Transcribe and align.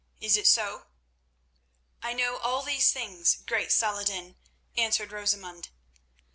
Is 0.19 0.35
it 0.35 0.47
so?" 0.47 0.87
"I 2.01 2.13
know 2.13 2.37
all 2.37 2.63
these 2.63 2.91
things, 2.91 3.35
great 3.45 3.71
Salah 3.71 4.01
ed 4.01 4.07
din," 4.07 4.35
answered 4.75 5.11
Rosamund. 5.11 5.69